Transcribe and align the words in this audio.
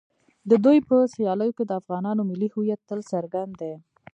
د 0.49 0.51
دوی 0.65 0.77
په 0.89 0.95
سیالیو 1.13 1.55
کې 1.57 1.63
د 1.67 1.71
افغانانو 1.81 2.21
ملي 2.29 2.49
هویت 2.53 2.81
تل 2.89 2.99
څرګند 3.11 3.53
دی. 3.61 3.73